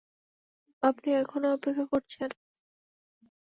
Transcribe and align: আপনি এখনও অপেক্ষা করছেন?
আপনি 0.83 1.09
এখনও 1.13 1.53
অপেক্ষা 1.53 1.85
করছেন? 1.91 2.29